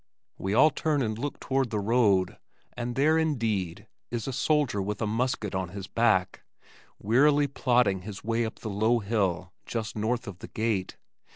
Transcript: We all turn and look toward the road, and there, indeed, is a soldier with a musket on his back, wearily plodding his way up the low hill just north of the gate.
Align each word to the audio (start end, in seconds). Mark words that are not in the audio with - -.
We 0.39 0.55
all 0.55 0.71
turn 0.71 1.03
and 1.03 1.15
look 1.15 1.39
toward 1.39 1.69
the 1.69 1.79
road, 1.79 2.39
and 2.75 2.95
there, 2.95 3.19
indeed, 3.19 3.85
is 4.09 4.27
a 4.27 4.33
soldier 4.33 4.81
with 4.81 4.99
a 4.99 5.05
musket 5.05 5.53
on 5.53 5.69
his 5.69 5.85
back, 5.85 6.41
wearily 6.97 7.45
plodding 7.45 8.01
his 8.01 8.23
way 8.23 8.43
up 8.43 8.57
the 8.61 8.69
low 8.71 8.97
hill 8.97 9.53
just 9.67 9.95
north 9.95 10.25
of 10.27 10.39
the 10.39 10.47
gate. 10.47 10.97